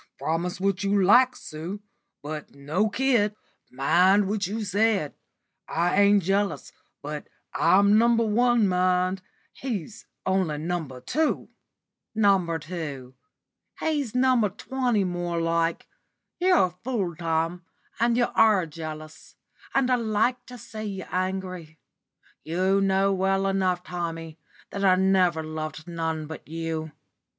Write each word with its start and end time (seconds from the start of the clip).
"Promise 0.17 0.59
what 0.59 0.83
you 0.83 1.03
like, 1.03 1.35
Sue, 1.35 1.79
but 2.23 2.55
no 2.55 2.89
kid. 2.89 3.35
Mind 3.69 4.27
what 4.27 4.47
you 4.47 4.65
said. 4.65 5.13
I 5.67 6.01
ain't 6.01 6.23
jealous, 6.23 6.71
but 7.03 7.27
I'm 7.53 7.99
No. 7.99 8.07
1, 8.07 8.67
mind. 8.67 9.21
He's 9.53 10.07
only 10.25 10.57
No. 10.57 10.79
2." 11.01 11.47
"No. 12.15 12.57
2! 12.57 13.13
He's 13.79 14.15
No. 14.15 14.39
20 14.49 15.03
more 15.03 15.39
like. 15.39 15.85
You're 16.39 16.65
a 16.65 16.69
fool, 16.83 17.15
Tom, 17.15 17.63
and 17.99 18.17
you 18.17 18.25
are 18.33 18.65
jealous. 18.65 19.35
And 19.75 19.91
I 19.91 19.97
like 19.97 20.43
to 20.47 20.57
see 20.57 20.83
you 20.85 21.05
angry. 21.11 21.77
You 22.43 22.81
know 22.81 23.13
well 23.13 23.45
enough, 23.45 23.83
Tommy, 23.83 24.39
that 24.71 24.83
I 24.83 24.95
never 24.95 25.43
loved 25.43 25.87
none 25.87 26.25
but 26.25 26.47
you. 26.47 26.91